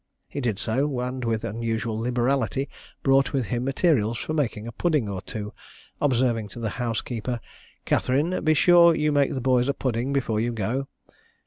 He 0.27 0.41
did 0.41 0.57
so, 0.57 0.99
and 1.01 1.23
with 1.23 1.43
unusual 1.43 1.95
liberality 1.95 2.67
brought 3.03 3.33
with 3.33 3.45
him 3.45 3.63
materials 3.63 4.17
for 4.17 4.33
making 4.33 4.65
a 4.65 4.71
pudding 4.71 5.07
or 5.07 5.21
two, 5.21 5.53
observing 6.01 6.47
to 6.49 6.59
the 6.59 6.71
housekeeper, 6.81 7.39
"Catherine, 7.85 8.43
be 8.43 8.55
sure 8.55 8.95
you 8.95 9.11
make 9.11 9.35
the 9.35 9.39
boys 9.41 9.69
a 9.69 9.75
pudding 9.75 10.11
before 10.11 10.39
you 10.39 10.53
go." 10.53 10.87